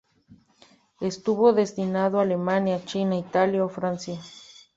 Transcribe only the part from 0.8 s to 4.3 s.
Estuvo destinado Alemania, China, Italia o Francia.